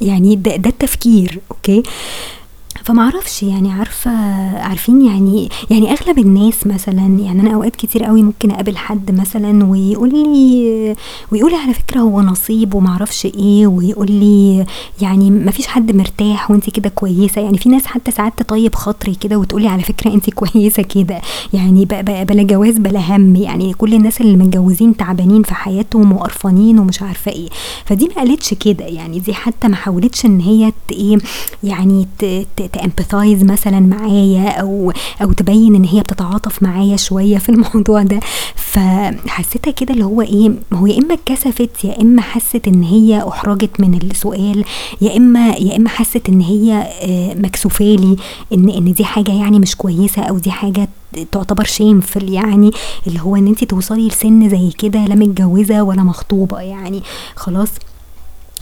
يعني 0.00 0.36
ده, 0.36 0.56
ده 0.56 0.70
التفكير 0.70 1.40
أوكي؟ 1.50 1.82
فمعرفش 2.84 3.42
يعني 3.42 3.72
عارفة 3.72 4.10
عارفين 4.58 5.06
يعني 5.06 5.48
يعني 5.70 5.92
اغلب 5.92 6.18
الناس 6.18 6.66
مثلا 6.66 7.18
يعني 7.20 7.40
أنا 7.40 7.54
أوقات 7.54 7.76
كتير 7.76 8.04
قوي 8.04 8.22
ممكن 8.22 8.50
أقابل 8.50 8.76
حد 8.76 9.10
مثلا 9.10 9.64
ويقول 9.64 10.08
لي 10.12 10.96
ويقول 11.32 11.50
لي 11.50 11.56
على 11.56 11.74
فكرة 11.74 12.00
هو 12.00 12.20
نصيب 12.20 12.74
ومعرفش 12.74 13.26
إيه 13.26 13.66
ويقول 13.66 14.10
لي 14.10 14.66
يعني 15.00 15.30
ما 15.30 15.50
فيش 15.50 15.66
حد 15.66 15.96
مرتاح 15.96 16.50
وانت 16.50 16.70
كده 16.70 16.88
كويسة. 16.88 17.40
يعني 17.40 17.58
في 17.58 17.68
ناس 17.68 17.86
حتى 17.86 18.10
ساعات 18.10 18.32
تطيب 18.36 18.74
خاطري 18.74 19.14
كده 19.14 19.36
وتقولي 19.36 19.68
على 19.68 19.82
فكرة 19.82 20.14
انت 20.14 20.30
كويسة 20.30 20.82
كده. 20.82 21.20
يعني 21.52 21.84
بلا 21.84 22.42
جواز 22.42 22.78
بلا 22.78 23.16
هم. 23.16 23.36
يعني 23.36 23.72
كل 23.72 23.94
الناس 23.94 24.20
اللي 24.20 24.36
متجوزين 24.36 24.96
تعبانين 24.96 25.42
في 25.42 25.54
حياتهم 25.54 26.12
وقرفانين 26.12 26.78
ومش 26.78 27.02
عارفة 27.02 27.32
إيه. 27.32 27.48
فدي 27.84 28.08
ما 28.08 28.14
قالتش 28.14 28.54
كده. 28.54 28.84
يعني 28.84 29.18
دي 29.18 29.34
حتى 29.34 29.68
ما 29.68 29.76
حاولتش 29.76 30.26
إن 30.26 30.40
هي 30.40 30.72
إيه 30.92 31.18
يعني 31.64 32.06
تأمبثايز 32.72 33.44
مثلا 33.44 33.80
معايا 33.80 34.48
أو 34.50 34.92
أو 35.22 35.32
تبين 35.32 35.74
إن 35.74 35.84
هي 35.84 36.00
بتتعاطف 36.00 36.62
معايا 36.62 36.96
شوية 36.96 37.38
في 37.38 37.48
الموضوع 37.52 38.02
ده. 38.02 38.20
فحسيتها 38.56 39.70
كده 39.70 39.94
اللي 39.94 40.04
هو 40.04 40.20
إيه 40.22 40.50
هو 40.72 40.86
يا 40.86 40.98
إما 40.98 41.14
اتكسفت 41.14 41.84
يا 41.84 42.00
إما 42.02 42.22
حست 42.22 42.68
إن 42.68 42.82
هي 42.82 43.28
أحرجت 43.28 43.80
من 43.80 43.94
السؤال 43.94 44.64
يا 45.00 45.16
اما 45.16 45.48
يا 45.48 45.76
إما 45.76 45.88
حست 45.88 46.28
إن 46.28 46.40
هي 46.40 46.72
آه، 47.02 47.34
مكسوفالي 47.34 48.16
ان 48.52 48.68
إن 48.70 48.92
دي 48.94 49.04
حاجة 49.04 49.32
يعني 49.32 49.58
مش 49.58 49.76
كويسة 49.76 50.22
أو 50.22 50.38
دي 50.38 50.50
حاجة 50.50 50.88
تعتبر 51.32 51.64
شيمفل 51.64 52.32
يعني. 52.32 52.70
اللي 53.06 53.20
هو 53.20 53.36
إن 53.36 53.46
انت 53.46 53.64
توصلي 53.64 54.08
لسن 54.08 54.48
زي 54.48 54.70
كده 54.78 55.04
لا 55.04 55.14
متجوزة 55.14 55.82
ولا 55.82 56.02
مخطوبة 56.02 56.60
يعني. 56.60 57.02
خلاص. 57.36 57.68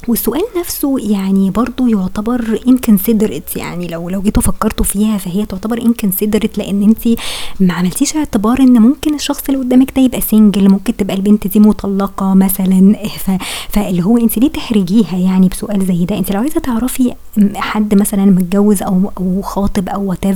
والسؤال 0.09 0.43
نفسه 0.61 0.99
يعني 0.99 1.51
برضو 1.51 1.87
يعتبر 1.87 2.61
inconsiderate 2.67 3.57
يعني 3.57 3.89
لو 3.89 4.09
لو 4.09 4.23
جيتوا 4.23 4.43
فكرتوا 4.43 4.85
فيها 4.85 5.19
فهي 5.19 5.47
تعتبر 5.47 5.81
inconsiderate 5.81 6.59
لأن 6.59 6.83
انت 6.83 7.21
ما 7.61 7.75
عملتيش 7.75 8.17
اعتبار 8.17 8.61
إن 8.61 8.83
ممكن 8.83 9.15
الشخص 9.15 9.43
اللي 9.49 9.61
قدامك 9.61 9.93
ده 9.97 10.03
يبقى 10.03 10.21
single 10.21 10.71
ممكن 10.71 10.97
تبقى 10.97 11.17
البنت 11.17 11.47
دي 11.47 11.61
مطلقة 11.61 12.35
مثلا 12.35 12.97
ف 13.19 13.31
فاللي 13.69 14.05
هو 14.05 14.19
انت 14.19 14.39
ليه 14.39 14.49
تحرجيها 14.49 15.17
يعني 15.17 15.49
بسؤال 15.49 15.87
زي 15.87 16.05
ده؟ 16.05 16.19
انت 16.19 16.33
لو 16.33 16.41
عايزة 16.41 16.61
تعرفي 16.61 17.15
حد 17.55 17.95
مثلا 17.95 18.25
متجوز 18.25 18.83
أو 18.83 19.13
أو 19.19 19.43
خاطب 19.43 19.89
أو 19.89 20.05
what 20.11 20.27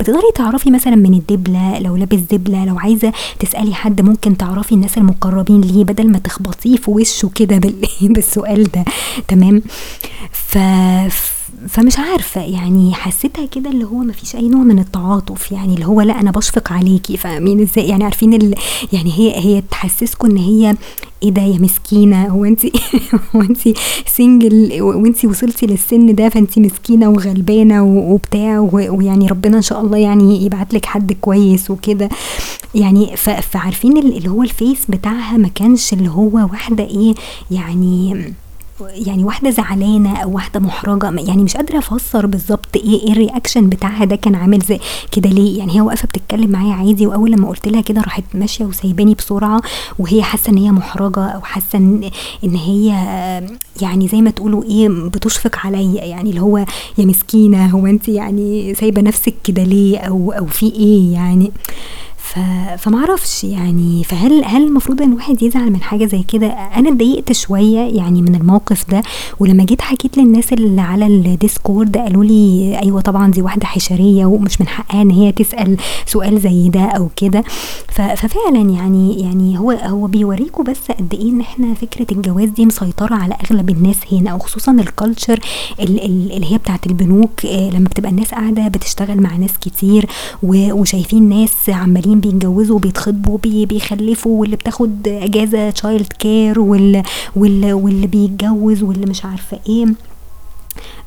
بتقدري 0.00 0.32
تعرفي 0.34 0.70
مثلا 0.70 0.96
من 0.96 1.14
الدبلة 1.14 1.78
لو 1.78 1.96
لابس 1.96 2.18
دبلة 2.18 2.64
لو 2.64 2.78
عايزة 2.78 3.12
تسألي 3.40 3.74
حد 3.74 4.00
ممكن 4.00 4.36
تعرفي 4.36 4.74
الناس 4.74 4.98
المقربين 4.98 5.60
ليه 5.60 5.84
بدل 5.84 6.10
ما 6.10 6.18
تخبطيه 6.18 6.76
في 6.76 6.90
وشه 6.90 7.30
كده 7.34 7.60
بالسؤال 8.14 8.64
ده. 8.64 8.84
تمام؟ 9.28 9.62
ف 10.32 10.58
فمش 11.68 11.98
عارفة 11.98 12.40
يعني 12.40 12.94
حسيتها 12.94 13.46
كده 13.46 13.70
اللي 13.70 13.84
هو 13.84 13.96
ما 13.96 14.12
فيش 14.12 14.36
أي 14.36 14.48
نوع 14.48 14.62
من 14.62 14.78
التعاطف 14.78 15.52
يعني 15.52 15.74
اللي 15.74 15.86
هو 15.86 16.00
لأ 16.00 16.20
أنا 16.20 16.30
بشفق 16.30 16.72
عليكي 16.72 17.16
فاهمين 17.16 17.60
إزاي؟ 17.60 17.88
يعني 17.88 18.04
عارفين 18.04 18.34
ال... 18.34 18.54
يعني 18.92 19.12
هي 19.12 19.44
هي 19.44 19.62
تحسسكم 19.70 20.30
إن 20.30 20.36
هي 20.36 20.76
إيه 21.22 21.30
ده 21.30 21.42
يا 21.42 21.58
مسكينة 21.58 22.26
هو 22.26 22.44
أنت 22.44 22.60
هو 23.36 23.40
أنت 23.40 23.58
single 24.06 24.82
وأنت 24.82 25.24
وصلتي 25.24 25.66
للسن 25.66 26.14
ده 26.14 26.28
فأنت 26.28 26.58
مسكينة 26.58 27.08
وغلبانة 27.08 27.82
وبتاع 27.84 28.58
ويعني 28.72 29.26
ربنا 29.26 29.56
إن 29.56 29.62
شاء 29.62 29.80
الله 29.80 29.98
يعني 29.98 30.44
يبعت 30.44 30.74
لك 30.74 30.86
حد 30.86 31.12
كويس 31.12 31.70
وكده. 31.70 32.08
يعني 32.74 33.16
فعارفين 33.16 33.96
اللي 33.96 34.28
هو 34.28 34.42
ال 34.42 34.49
face 34.49 34.78
بتاعها 34.88 35.36
ما 35.36 35.48
كانش 35.48 35.92
اللي 35.92 36.08
هو 36.08 36.48
واحدة 36.52 36.84
إيه 36.84 37.14
يعني 37.50 38.34
يعني 38.80 39.24
واحدة 39.24 39.50
زعلانة 39.50 40.16
أو 40.16 40.34
واحدة 40.34 40.60
محرجة 40.60 41.10
يعني 41.20 41.42
مش 41.42 41.56
قادرة 41.56 41.78
أفسر 41.78 42.26
بالظبط 42.26 42.76
إيه 42.76 43.02
إيه 43.02 43.12
ال 43.12 43.18
reaction 43.18 43.68
بتاعها 43.68 44.04
ده 44.04 44.16
كان 44.16 44.34
عامل 44.34 44.58
زي 44.60 44.78
كده 45.12 45.30
ليه. 45.30 45.58
يعني 45.58 45.76
هي 45.76 45.80
واقفة 45.80 46.08
بتتكلم 46.08 46.50
معايا 46.50 46.72
عادي 46.74 47.06
وأول 47.06 47.30
لما 47.32 47.48
قلت 47.48 47.68
لها 47.68 47.80
كده 47.80 48.00
راحت 48.00 48.24
ماشية 48.34 48.64
وسايباني 48.64 49.14
بسرعة 49.14 49.60
وهي 49.98 50.22
حاسة 50.22 50.50
إن 50.50 50.58
هي 50.58 50.70
محرجة 50.72 51.26
أو 51.26 51.40
حاسة 51.40 51.78
إن 51.78 52.56
هي 52.56 52.86
يعني 53.82 54.08
زي 54.08 54.20
ما 54.22 54.30
تقولوا 54.30 54.64
إيه 54.64 54.88
بتشفق 54.88 55.66
عليا. 55.66 56.04
يعني 56.04 56.30
اللي 56.30 56.40
هو 56.40 56.58
يا 56.98 57.04
مسكينة 57.06 57.66
هو 57.66 57.86
انت 57.86 58.08
يعني 58.08 58.74
سايبة 58.74 59.02
نفسك 59.02 59.34
كده 59.44 59.62
ليه؟ 59.62 59.98
أو 59.98 60.32
أو 60.32 60.46
في 60.46 60.66
إيه 60.66 61.12
يعني؟ 61.12 61.52
ف... 62.34 62.38
فمعرفش 62.78 63.44
يعني 63.44 64.04
فهل 64.04 64.44
هل 64.44 64.62
المفروض 64.66 65.02
إن 65.02 65.12
الواحد 65.12 65.42
يزعل 65.42 65.70
من 65.70 65.82
حاجة 65.82 66.04
زي 66.06 66.22
كده؟ 66.22 66.46
أنا 66.46 66.88
اتضايقت 66.88 67.32
شوية 67.32 67.78
يعني 67.80 68.22
من 68.22 68.34
الموقف 68.34 68.90
ده 68.90 69.02
ولما 69.40 69.64
جيت 69.64 69.80
حكيت 69.82 70.18
للناس 70.18 70.52
اللي 70.52 70.80
على 70.80 71.06
الديسكورد 71.06 71.96
قالوا 71.96 72.24
لي 72.24 72.78
أيوه 72.82 73.00
طبعا 73.00 73.30
دي 73.30 73.42
واحدة 73.42 73.66
حشرية 73.66 74.26
ومش 74.26 74.60
من 74.60 74.68
حقها 74.68 75.02
إن 75.02 75.10
هي 75.10 75.32
تسأل 75.32 75.76
سؤال 76.06 76.40
زي 76.40 76.68
ده 76.68 76.80
أو 76.84 77.08
كده. 77.16 77.44
ففعلا 77.88 78.70
يعني 78.70 79.20
يعني 79.20 79.58
هو 79.58 79.70
هو 79.70 80.06
بيوريكوا 80.06 80.64
بس 80.64 80.78
قد 80.98 81.14
إيه 81.14 81.30
إن 81.30 81.40
إحنا 81.40 81.74
فكرة 81.74 82.06
الجواز 82.16 82.48
دي 82.48 82.66
مسيطرة 82.66 83.14
على 83.14 83.34
أغلب 83.50 83.70
الناس 83.70 83.96
هنا 84.12 84.34
وخصوصا 84.34 84.72
ال 84.72 84.80
culture 84.80 85.40
اللي 85.80 86.52
هي 86.52 86.58
بتاعت 86.58 86.86
البنوك 86.86 87.46
آه، 87.46 87.70
لما 87.70 87.88
بتبقى 87.88 88.10
الناس 88.10 88.30
قاعدة 88.30 88.68
بتشتغل 88.68 89.20
مع 89.20 89.36
ناس 89.36 89.58
كتير 89.60 90.06
وشايفين 90.42 91.28
ناس 91.28 91.52
عمالين 91.68 92.20
بيتجوزوا 92.24 92.76
وبيتخطبوا 92.76 93.38
بيخلفوا 93.42 94.40
واللي 94.40 94.56
بتاخد 94.56 95.08
اجازة 95.08 95.70
child 95.70 96.12
care 96.18 96.60
واللي, 96.60 97.02
واللي 97.36 98.06
بيتجوز 98.06 98.82
واللي 98.82 99.06
مش 99.06 99.24
عارفة 99.24 99.58
إيه. 99.68 99.86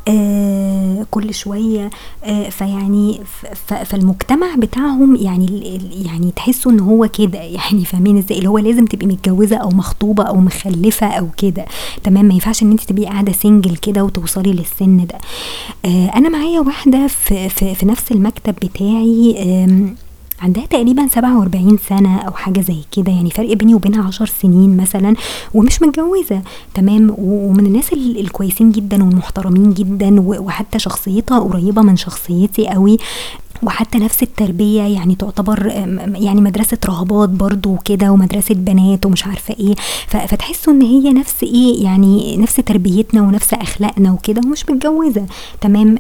آه 0.07 1.05
كل 1.12 1.33
شوية. 1.33 1.89
آه 2.24 2.50
فيعني 2.50 3.19
فالمجتمع 3.86 4.55
بتاعهم 4.57 5.15
يعني 5.15 5.79
يعني 6.05 6.31
تحسوا 6.36 6.71
ان 6.71 6.79
هو 6.79 7.07
كده. 7.13 7.39
يعني 7.39 7.86
فاهمين 7.86 8.17
إزاي؟ 8.17 8.38
اللي 8.38 8.50
هو 8.50 8.57
لازم 8.57 8.86
تبقي 8.86 9.07
متجوزة 9.07 9.55
أو 9.57 9.69
مخطوبة 9.69 10.24
أو 10.24 10.36
مخلفة 10.36 11.07
أو 11.07 11.27
كده. 11.38 11.65
تمام؟ 12.03 12.25
ما 12.25 12.33
ينفعش 12.33 12.63
ان 12.63 12.71
انت 12.71 12.83
تبقي 12.83 13.05
قاعدة 13.05 13.31
سنجل 13.31 13.75
كده 13.75 14.03
وتوصلي 14.03 14.51
للسن 14.53 15.05
ده. 15.05 15.17
آه 15.86 16.12
أنا 16.15 16.29
معايا 16.29 16.59
واحدة 16.59 17.07
في, 17.07 17.50
في, 17.50 17.75
في 17.75 17.86
نفس 17.86 18.12
المكتب 18.12 18.55
بتاعي. 18.55 19.36
آه 19.38 20.07
عندها 20.41 20.65
تقريبا 20.65 21.08
سبعة 21.08 21.39
وأربعين 21.39 21.77
سنة 21.89 22.17
أو 22.17 22.32
حاجة 22.32 22.62
زي 22.62 22.77
كده 22.91 23.12
يعني 23.12 23.29
فرق 23.29 23.53
بيني 23.53 23.75
وبينها 23.75 24.08
عشر 24.08 24.25
سنين 24.25 24.77
مثلا 24.77 25.15
ومش 25.53 25.82
متجوزة. 25.82 26.41
تمام؟ 26.74 27.15
ومن 27.17 27.65
الناس 27.65 27.94
الكويسين 27.94 28.72
جدا 28.72 29.03
والمحترمين 29.03 29.74
جدا 29.74 30.22
وحتى 30.22 30.79
شخصيتها 30.79 31.39
قريبة 31.39 31.82
من 31.82 31.96
شخصيتي 31.96 32.67
قوي. 32.67 32.98
وحتى 33.64 33.98
نفس 33.98 34.24
التربية 34.24 34.82
يعني 34.82 35.16
تعتبر 35.16 35.68
يعني 36.16 36.42
مدرسة 36.42 36.78
رهبات 36.86 37.30
برضو 37.30 37.70
وكده 37.74 38.12
ومدرسة 38.12 38.56
بنات 38.56 39.06
ومش 39.06 39.26
عارفة 39.28 39.56
إيه. 39.60 39.76
فتحسوا 40.08 40.74
ان 40.74 40.82
هي 40.82 41.14
نفس 41.14 41.44
إيه 41.44 41.84
يعني 41.84 42.38
نفس 42.38 42.56
تربيتنا 42.56 43.22
ونفس 43.22 43.54
أخلاقنا 43.54 44.12
وكده 44.12 44.42
ومش 44.46 44.70
متجوزة. 44.70 45.26
تمام؟ 45.62 45.98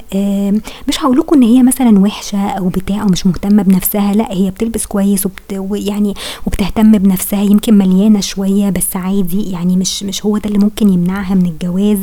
مش 0.87 0.99
هقولكوا 1.03 1.37
ان 1.37 1.43
هي 1.43 1.63
مثلا 1.63 1.99
وحشة 1.99 2.47
أو 2.49 2.67
بتاع 2.69 3.01
أو 3.01 3.07
مش 3.07 3.25
مهتمة 3.27 3.63
بنفسها 3.63 4.13
لا 4.13 4.31
هي 4.33 4.51
بتلبس 4.51 4.85
كويس 4.85 5.25
وبت 5.25 5.53
ويعني 5.53 6.13
وبتهتم 6.45 6.91
بنفسها 6.91 7.41
يمكن 7.43 7.73
مليانة 7.73 8.19
شوية 8.19 8.69
بس 8.69 8.95
عادي 8.95 9.51
يعني 9.51 9.77
مش 9.77 10.03
مش 10.03 10.25
هو 10.25 10.37
ده 10.37 10.45
اللي 10.45 10.59
ممكن 10.59 10.89
يمنعها 10.93 11.35
من 11.35 11.45
الجواز. 11.45 11.99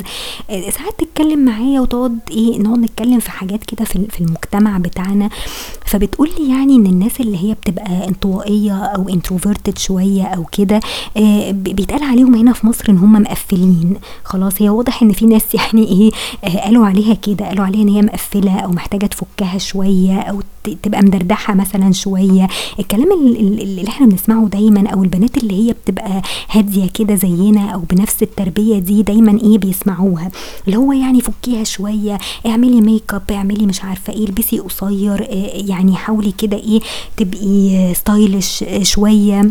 آه، 0.50 0.70
ساعات 0.70 0.94
تتكلم 0.98 1.44
معايا 1.44 1.80
وتقعد 1.80 2.18
إيه 2.30 2.58
نقعد 2.58 2.78
نتكلم 2.78 3.18
في 3.20 3.30
حاجات 3.30 3.64
كده 3.64 3.84
في 3.84 4.20
المجتمع 4.20 4.78
بتاعنا 4.78 5.28
فبتقول 5.86 6.30
لي 6.38 6.48
يعني 6.50 6.76
إن 6.76 6.86
الناس 6.86 7.20
اللي 7.20 7.36
هي 7.38 7.54
بتبقى 7.54 8.08
انطوائية 8.08 8.84
أو 8.84 9.08
انتروفيرتد 9.08 9.78
شوية 9.78 10.22
أو 10.24 10.44
كده 10.44 10.80
آه 11.16 11.50
بيتقال 11.50 12.02
عليهم 12.02 12.34
هنا 12.34 12.52
في 12.52 12.66
مصر 12.66 12.84
إن 12.88 12.98
هم 12.98 13.12
مقفلين. 13.22 13.94
خلاص 14.24 14.62
هي 14.62 14.68
واضح 14.68 15.02
إن 15.02 15.12
في 15.12 15.26
ناس 15.26 15.54
يعني 15.54 15.88
إيه 15.88 16.10
آه 16.44 16.58
قالوا 16.64 16.86
عليها 16.86 17.14
كده 17.14 17.46
قالوا 17.48 17.64
عليها 17.64 17.82
إن 17.82 17.88
هي 17.88 18.02
مقفلة 18.02 18.58
أو 18.60 18.70
محتاجة 18.70 19.06
تفكها 19.06 19.58
شوية 19.58 20.20
أو 20.20 20.40
تبقى 20.82 21.02
مدردحة 21.02 21.54
مثلا 21.54 21.92
شوية. 21.92 22.48
الكلام 22.78 23.12
اللي 23.12 23.88
إحنا 23.88 24.06
بنسمعه 24.06 24.48
دايما 24.48 24.88
أو 24.90 25.02
البنات 25.02 25.36
اللي 25.36 25.68
هي 25.68 25.72
بتبقى 25.72 26.22
هادية 26.50 26.88
كده 26.94 27.14
زينا 27.14 27.70
أو 27.70 27.80
بنفس 27.80 28.22
التربية 28.22 28.78
دي 28.78 29.02
دايما 29.02 29.40
إيه 29.42 29.58
بيسمعوها. 29.58 30.30
اللي 30.66 30.76
هو 30.76 30.92
يعني 30.92 31.20
فكيها 31.20 31.64
شوية 31.64 32.18
اعملي 32.46 32.80
ميك 32.80 33.14
اب 33.14 33.30
اعملي 33.32 33.66
مش 33.66 33.84
عارفة 33.84 34.12
إيه 34.12 34.26
البسي 34.26 34.58
قصير 34.58 35.26
يعني 35.68 35.96
حاولي 35.96 36.32
كده 36.38 36.56
إيه 36.56 36.80
تبقي 37.16 37.94
stylish 37.94 38.64
شوية. 38.82 39.50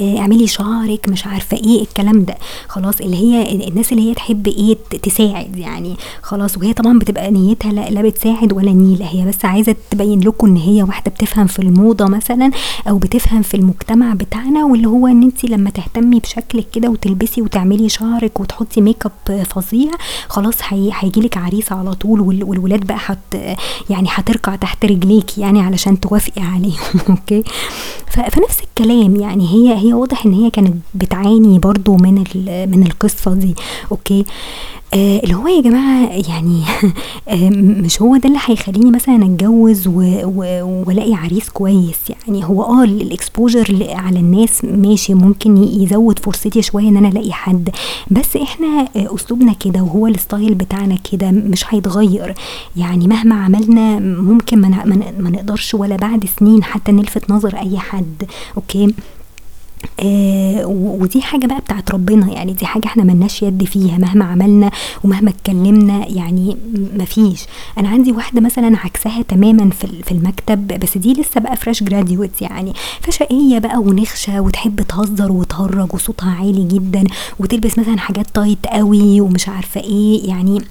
اعملي 0.00 0.46
شعرك 0.46 1.08
مش 1.08 1.26
عارفة 1.26 1.56
إيه 1.56 1.82
الكلام 1.82 2.24
ده. 2.24 2.34
خلاص 2.68 3.00
اللي 3.00 3.16
هي 3.16 3.68
الناس 3.68 3.92
اللي 3.92 4.10
هي 4.10 4.14
تحب 4.14 4.48
إيه 4.48 4.76
تساعد 5.02 5.56
يعني. 5.56 5.96
خلاص 6.22 6.58
وهي 6.58 6.72
طبعا 6.72 6.98
بتبقى 6.98 7.30
نيتها 7.30 7.72
لا, 7.72 7.90
لا 7.90 8.02
بتساعد 8.02 8.52
ولا 8.52 8.72
نيلة. 8.72 9.06
هي 9.06 9.26
بس 9.26 9.44
عايزة 9.44 9.76
تبين 9.90 10.20
لكم 10.20 10.46
ان 10.46 10.56
هي 10.56 10.82
واحدة 10.82 11.10
بتفهم 11.10 11.46
في 11.46 11.58
الموضة 11.58 12.04
مثلا 12.06 12.50
أو 12.88 12.98
بتفهم 12.98 13.42
في 13.42 13.54
المجتمع 13.56 14.14
بتاعنا 14.14 14.64
واللي 14.64 14.88
هو 14.88 15.06
ان 15.06 15.22
انت 15.22 15.44
لما 15.44 15.70
تهتمي 15.70 16.20
بشكلك 16.20 16.66
كده 16.72 16.88
وتلبسي 16.88 17.42
وتعملي 17.42 17.88
شعرك 17.88 18.40
وتحطي 18.40 18.80
ميك 18.80 19.06
اب 19.06 19.42
فظيع 19.44 19.90
خلاص 20.28 20.54
هيجي 20.68 21.20
لك 21.20 21.36
عريس 21.36 21.72
على 21.72 21.94
طول 21.94 22.20
والولاد 22.20 22.86
بقى 22.86 22.98
حت 22.98 23.34
يعني 23.90 24.08
هتركع 24.12 24.56
تحت 24.56 24.84
رجليك 24.84 25.38
يعني 25.38 25.60
علشان 25.60 26.00
توافقي 26.00 26.42
عليهم. 26.42 26.78
okay؟ 27.10 27.42
فنفس 28.10 28.58
الكلام 28.60 29.16
يعني. 29.16 29.48
هي 29.48 29.74
هي 29.76 29.87
هي 29.88 29.92
واضح 29.94 30.26
إن 30.26 30.32
هي 30.32 30.50
كانت 30.50 30.74
بتعاني 30.94 31.58
برضو 31.58 31.96
من 31.96 32.24
من 32.70 32.82
القصة 32.86 33.34
دي. 33.34 33.54
okay. 33.92 34.24
آه 34.94 35.20
اللي 35.20 35.34
هو 35.34 35.48
يا 35.48 35.62
جماعة 35.62 36.08
يعني 36.28 36.62
آه 37.28 37.50
مش 37.60 38.02
هو 38.02 38.16
ده 38.16 38.28
اللي 38.28 38.38
هيخليني 38.46 38.90
مثلا 38.90 39.16
أتجوز 39.24 39.86
وألاقي 39.88 41.14
عريس 41.14 41.50
كويس؟ 41.50 41.96
يعني 42.26 42.44
هو 42.44 42.62
آه 42.62 42.84
ال 42.84 42.95
exposure 42.95 43.86
على 43.90 44.18
الناس 44.20 44.64
ماشي 44.64 45.14
ممكن 45.14 45.56
يزود 45.56 46.18
فرصتي 46.18 46.62
شوية 46.62 46.88
إن 46.88 46.96
أنا 46.96 47.08
ألاقي 47.08 47.32
حد. 47.32 47.70
بس 48.10 48.36
إحنا 48.36 48.88
آه 48.96 49.14
أسلوبنا 49.14 49.52
كده 49.52 49.82
وهو 49.82 50.06
ال 50.06 50.14
style 50.14 50.54
بتاعنا 50.54 50.96
كده 51.12 51.30
مش 51.30 51.64
هيتغير. 51.74 52.34
يعني 52.76 53.08
مهما 53.08 53.34
عملنا 53.44 53.98
ممكن 53.98 54.58
ما 54.60 55.30
نقدرش 55.30 55.74
ولا 55.74 55.96
بعد 55.96 56.24
سنين 56.38 56.64
حتى 56.64 56.92
نلفت 56.92 57.30
نظر 57.30 57.56
أي 57.56 57.78
حد. 57.78 58.24
okay. 58.56 58.94
آه 60.00 60.66
ودي 60.66 61.22
حاجة 61.22 61.46
بقى 61.46 61.60
بتاعت 61.60 61.90
ربنا 61.90 62.32
يعني 62.32 62.52
دي 62.52 62.66
حاجة 62.66 62.86
إحنا 62.86 63.04
ملناش 63.04 63.42
يد 63.42 63.64
فيها 63.64 63.98
مهما 63.98 64.24
عملنا 64.24 64.70
ومهما 65.04 65.30
اتكلمنا 65.30 66.06
يعني 66.08 66.56
مفيش. 66.96 67.44
أنا 67.78 67.88
عندي 67.88 68.12
واحدة 68.12 68.40
مثلا 68.40 68.76
عكسها 68.78 69.22
تماما 69.22 69.70
في, 69.70 69.86
في 70.02 70.12
المكتب 70.12 70.66
بس 70.80 70.98
دي 70.98 71.12
لسه 71.12 71.40
بقى 71.40 71.56
fresh 71.56 71.82
graduate 71.82 72.42
يعني. 72.42 72.72
فشقية 73.00 73.58
بقى 73.58 73.78
ونغشة 73.78 74.40
وتحب 74.40 74.82
تهزر 74.82 75.32
وتهرج 75.32 75.94
وصوتها 75.94 76.30
عالي 76.30 76.64
جدا 76.68 77.04
وتلبس 77.38 77.78
مثلا 77.78 77.98
حاجات 77.98 78.26
tight 78.34 78.66
قوي 78.66 79.20
ومش 79.20 79.48
عارفة 79.48 79.80
إيه 79.80 80.28
يعني 80.28 80.62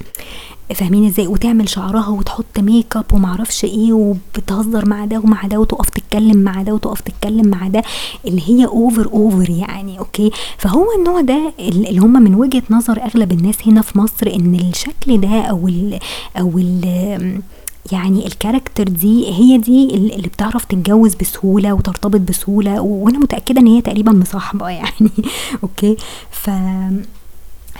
فاهمين 0.75 1.05
إزاي؟ 1.05 1.27
وتعمل 1.27 1.69
شعرها 1.69 2.07
وتحط 2.07 2.59
ميك 2.59 2.97
اب 2.97 3.05
ومعرفش 3.13 3.65
إيه 3.65 3.93
وبتهزر 3.93 4.89
مع 4.89 5.05
ده 5.05 5.19
ومع 5.19 5.41
ده 5.41 5.59
وتقف 5.59 5.89
تتكلم 5.89 6.37
مع 6.37 6.61
ده 6.61 6.73
وتقف 6.73 7.01
تتكلم 7.01 7.47
مع 7.47 7.67
ده 7.67 7.81
اللي 8.25 8.41
هي 8.49 8.65
over 8.65 9.05
over 9.05 9.49
يعني 9.49 9.99
okay 9.99 10.31
فهو 10.57 10.85
النوع 10.99 11.21
ده 11.21 11.53
اللي 11.59 11.99
هم 11.99 12.23
من 12.23 12.35
وجهة 12.35 12.63
نظر 12.69 13.03
أغلب 13.03 13.31
الناس 13.31 13.67
هنا 13.67 13.81
في 13.81 13.97
مصر 13.97 14.27
إن 14.27 14.55
الشكل 14.55 15.21
ده 15.21 15.41
أو 15.41 15.67
ال 15.67 15.99
أو 16.39 16.57
ال 16.57 17.41
يعني 17.91 18.27
ال 18.27 18.33
character 18.33 18.83
دي 18.83 19.33
هي 19.33 19.57
دي 19.57 19.95
اللي 19.95 20.27
بتعرف 20.27 20.65
تتجوز 20.65 21.15
بسهولة 21.15 21.73
وترتبط 21.73 22.19
بسهولة 22.19 22.81
وأنا 22.81 23.19
متأكدة 23.19 23.61
إن 23.61 23.67
هي 23.67 23.81
تقريبا 23.81 24.11
مصاحبة 24.11 24.69
يعني 24.69 25.11
okay 25.63 25.97
ف 26.31 26.49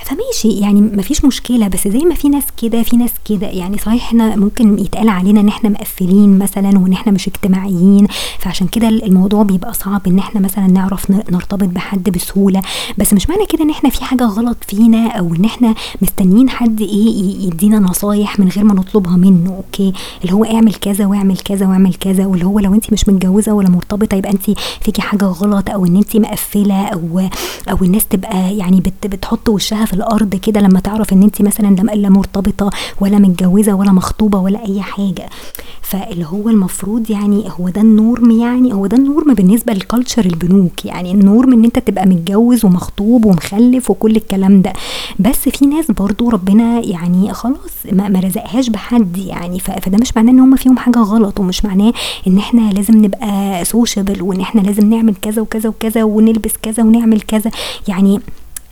فماشي 0.06 0.60
يعني 0.60 0.82
مفيش 0.82 1.26
مشكلة 1.26 1.68
بس 1.68 1.88
زي 1.88 2.00
ما 2.00 2.16
في 2.16 2.30
ناس 2.30 2.44
كده 2.62 2.84
في 2.84 2.98
ناس 2.98 3.12
كده 3.30 3.48
يعني 3.48 3.78
صحيح 3.78 4.04
إحنا 4.08 4.36
ممكن 4.36 4.80
يتقال 4.80 5.10
علينا 5.10 5.40
إن 5.40 5.48
إحنا 5.48 5.70
مقفلين 5.70 6.40
مثلا 6.40 6.80
وإن 6.80 6.94
إحنا 6.94 7.12
مش 7.12 7.28
اجتماعيين 7.28 8.08
فعشان 8.40 8.68
كده 8.68 8.90
الموضوع 8.90 9.44
بيبقى 9.44 9.74
صعب 9.74 10.08
إن 10.08 10.20
إحنا 10.20 10.42
مثلا 10.42 10.68
نعرف 10.68 11.12
نرتبط 11.12 11.64
بحد 11.70 12.10
بسهولة. 12.10 12.62
بس 12.98 13.14
مش 13.14 13.30
معنى 13.30 13.46
كده 13.46 13.64
إن 13.64 13.70
إحنا 13.70 13.90
في 13.90 14.04
حاجة 14.04 14.24
غلط 14.24 14.58
فينا 14.68 15.08
أو 15.08 15.36
إن 15.36 15.46
إحنا 15.46 15.76
مستنيين 16.02 16.50
حد 16.50 16.82
إيه 16.82 17.46
يدينا 17.48 17.80
نصايح 17.80 18.40
من 18.40 18.50
غير 18.50 18.64
ما 18.64 18.74
نطلبها 18.74 19.18
منه 19.18 19.56
أوكي؟ 19.56 19.94
اللي 20.22 20.34
هو 20.34 20.46
اعمل 20.46 20.74
كذا 20.74 21.06
واعمل 21.06 21.38
كذا 21.38 21.68
واعمل 21.68 21.94
كذا 21.94 22.26
واللي 22.26 22.46
هو 22.46 22.60
لو 22.60 22.74
انت 22.74 22.94
مش 22.94 23.10
متجوزة 23.10 23.54
ولا 23.54 23.70
مرتبطة 23.70 24.16
يبقى 24.16 24.32
انت 24.32 24.44
فيكي 24.82 25.02
حاجة 25.02 25.26
غلط 25.26 25.70
أو 25.70 25.86
إن 25.86 25.96
انت 25.96 26.18
مقفلة 26.18 26.86
أو 26.88 27.22
أو 27.72 27.78
الناس 27.82 28.06
تبقى 28.06 28.58
يعني 28.58 28.80
بت 28.82 29.08
بتحط 29.08 29.50
وشها 29.50 29.86
في 29.88 29.94
الأرض 29.94 30.36
كده 30.36 30.62
لما 30.62 30.80
تعرف 30.80 31.14
إن 31.14 31.24
انت 31.24 31.42
مثلا 31.42 31.76
لا 31.76 32.10
مرتبطة 32.10 32.70
ولا 33.02 33.18
متجوزة 33.20 33.74
ولا 33.74 33.92
مخطوبة 33.92 34.40
ولا 34.40 34.66
أي 34.68 34.82
حاجة. 34.82 35.30
فاللي 35.82 36.26
هو 36.26 36.50
المفروض 36.50 37.12
يعني 37.12 37.44
هو 37.60 37.70
ده 37.70 37.82
ال 37.82 37.92
norm 37.92 38.32
يعني 38.32 38.74
هو 38.74 38.86
ده 38.88 38.98
ال 38.98 39.05
norm 39.05 39.34
بالنسبة 39.34 39.74
لل 39.74 39.85
culture 39.85 40.26
البنوك 40.26 40.86
يعني 40.86 41.12
ال 41.12 41.20
norm 41.20 41.54
إن 41.54 41.64
أنت 41.64 41.80
تبقى 41.80 42.06
متجوز 42.06 42.66
ومخطوب 42.66 43.26
ومخلف 43.26 43.92
وكل 43.92 44.16
الكلام 44.16 44.62
ده. 44.62 44.74
بس 45.20 45.50
في 45.50 45.66
ناس 45.66 45.92
برضو 45.92 46.30
ربنا 46.30 46.80
يعني 46.80 47.34
خلاص 47.34 47.72
ما, 47.92 48.10
ما 48.10 48.20
رزقهاش 48.20 48.70
بحد 48.70 49.18
يعني 49.18 49.60
فده 49.60 49.98
مش 50.02 50.16
معناه 50.18 50.32
إن 50.32 50.40
هم 50.40 50.56
فيهم 50.56 50.78
حاجة 50.78 51.00
غلط 51.00 51.40
ومش 51.40 51.66
معناه 51.66 51.94
إن 52.28 52.38
إحنا 52.38 52.72
لازم 52.74 53.06
نبقى 53.06 53.66
sociable 53.66 54.22
وإن 54.22 54.42
إحنا 54.42 54.62
لازم 54.62 54.90
نعمل 54.94 55.16
كذا 55.22 55.42
وكذا 55.42 55.70
وكذا 55.70 56.04
ونلبس 56.04 56.54
كذا 56.62 56.84
ونعمل 56.84 57.22
كذا. 57.22 57.52
يعني 57.88 58.20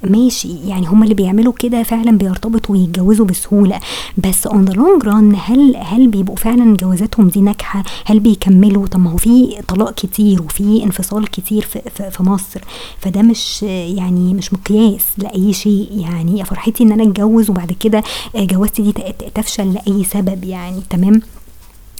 ماشي. 0.03 0.55
يعني 0.67 0.87
هما 0.87 1.03
اللي 1.03 1.15
بيعملوا 1.15 1.53
كده 1.53 1.83
فعلا 1.83 2.17
بيرتبطوا 2.17 2.75
ويتجوزوا 2.75 3.25
بسهولة. 3.25 3.79
بس 4.17 4.47
on 4.47 4.65
the 4.65 4.73
long 4.73 5.03
run 5.03 5.35
هل 5.45 5.75
هل 5.75 6.07
بيبقوا 6.07 6.35
فعلا 6.35 6.77
جوازاتهم 6.77 7.27
دي 7.27 7.41
ناجحة؟ 7.41 7.83
هل 8.05 8.19
بيكملوا؟ 8.19 8.87
طب 8.87 8.99
ما 8.99 9.11
هو 9.11 9.17
في 9.17 9.61
طلاق 9.67 9.93
كتير 9.93 10.41
وفي 10.41 10.83
انفصال 10.83 11.27
كتير 11.27 11.61
في, 11.61 11.81
في, 11.95 12.11
في 12.11 12.23
مصر. 12.23 12.61
فده 12.99 13.21
مش 13.21 13.63
يعني 13.63 14.33
مش 14.33 14.53
مقياس 14.53 15.05
لأي 15.17 15.53
شيء. 15.53 15.87
يعني 15.91 16.39
يا 16.39 16.43
فرحتي 16.43 16.83
إن 16.83 16.91
أنا 16.91 17.03
أتجوز 17.03 17.49
وبعد 17.49 17.71
كده 17.79 18.03
جوازتي 18.35 18.81
دي 18.81 18.93
تفشل 19.35 19.73
لأي 19.73 20.03
سبب 20.03 20.43
يعني. 20.43 20.81
تمام؟ 20.89 21.21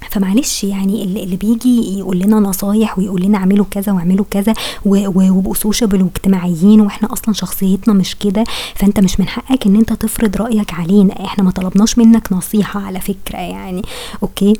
فمعلش 0.09 0.63
يعني 0.63 1.03
اللي, 1.03 1.35
بيجي 1.35 1.99
يقول 1.99 2.19
لنا 2.19 2.39
نصايح 2.39 2.99
ويقول 2.99 3.21
لنا 3.21 3.37
اعملوا 3.37 3.65
كذا 3.71 3.91
واعملوا 3.91 4.25
كذا 4.31 4.53
وابقوا 4.85 5.55
sociable 5.55 6.01
واجتماعيين 6.01 6.81
وإحنا 6.81 7.13
أصلا 7.13 7.33
شخصيتنا 7.33 7.93
مش 7.93 8.15
كده 8.15 8.43
فانت 8.75 8.99
مش 8.99 9.19
من 9.19 9.27
حقك 9.27 9.65
ان 9.65 9.75
انت 9.75 9.93
تفرض 9.93 10.35
رأيك 10.35 10.73
علينا. 10.73 11.25
إحنا 11.25 11.43
ما 11.43 11.51
طلبناش 11.51 11.97
منك 11.97 12.31
نصيحة 12.31 12.79
على 12.79 12.99
فكرة 12.99 13.37
يعني. 13.37 13.81
okay؟ 14.23 14.53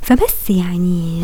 فبس 0.00 0.50
يعني 0.50 1.22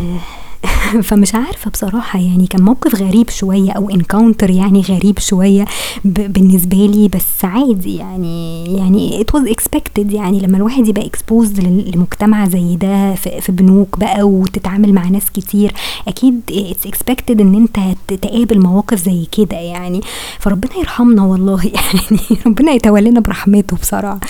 فمش 1.09 1.35
عارفة 1.35 1.71
بصراحة 1.71 2.19
يعني 2.19 2.47
كان 2.47 2.63
موقف 2.63 2.95
غريب 3.03 3.31
شوية 3.31 3.73
أو 3.73 3.91
encounter 3.91 4.51
يعني 4.51 4.81
غريب 4.81 5.19
شوية 5.19 5.65
بالنسبة 6.05 6.77
لي 6.77 7.09
بس 7.09 7.45
عادي 7.45 7.97
يعني 7.97 8.65
يعني 8.77 9.25
it 9.25 9.39
was 9.41 9.53
expected 9.53 10.15
يعني 10.15 10.41
لما 10.41 10.57
الواحد 10.57 10.89
يبقى 10.89 11.11
exposed 11.17 11.61
لمجتمع 11.61 12.49
زي 12.49 12.77
ده 12.77 13.15
في, 13.15 13.53
بنوك 13.53 13.99
بقى 13.99 14.23
وتتعامل 14.23 14.93
مع 14.93 15.09
ناس 15.09 15.31
كتير 15.31 15.73
أكيد 16.09 16.41
it's 16.51 16.89
expected 16.89 17.41
إن 17.41 17.55
أنت 17.55 17.79
تقابل 18.23 18.61
مواقف 18.61 18.99
زي 19.05 19.27
كده 19.33 19.57
يعني. 19.57 20.01
فربنا 20.41 20.77
يرحمنا 20.79 21.23
والله 21.23 21.65
يعني 21.75 22.21
ربنا 22.47 22.73
يتولينا 22.73 23.21
برحمته 23.21 23.77
بصراحة. 23.77 24.21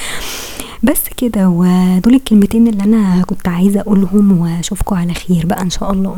بس 0.83 1.01
كده 1.17 1.49
ودول 1.49 2.15
الكلمتين 2.15 2.69
اللي 2.69 2.83
أنا 2.85 3.23
كنت 3.23 3.49
عايزة 3.49 3.81
أقولهم 3.81 4.39
واشوفكم 4.39 4.97
على 4.97 5.15
خير 5.15 5.47
بقى 5.47 5.63
إن 5.63 5.71
شاء 5.71 5.93
الله. 5.93 6.17